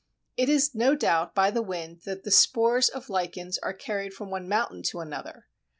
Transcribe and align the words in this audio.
It 0.35 0.49
is 0.49 0.73
no 0.73 0.95
doubt 0.95 1.35
by 1.35 1.51
the 1.51 1.61
wind 1.61 2.01
that 2.05 2.23
the 2.23 2.31
spores 2.31 2.89
of 2.89 3.07
lichens 3.07 3.59
are 3.59 3.71
carried 3.71 4.15
from 4.15 4.31
one 4.31 4.49
mountain 4.49 4.81
to 4.89 4.99
another. 4.99 5.45